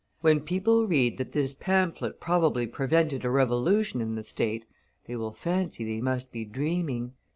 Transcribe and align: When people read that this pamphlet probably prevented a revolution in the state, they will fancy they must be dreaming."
When 0.21 0.39
people 0.41 0.87
read 0.87 1.19
that 1.19 1.33
this 1.33 1.53
pamphlet 1.53 2.19
probably 2.19 2.65
prevented 2.65 3.23
a 3.23 3.29
revolution 3.29 4.01
in 4.01 4.15
the 4.15 4.23
state, 4.23 4.65
they 5.05 5.15
will 5.15 5.31
fancy 5.31 5.83
they 5.85 6.01
must 6.01 6.31
be 6.31 6.43
dreaming." 6.43 7.13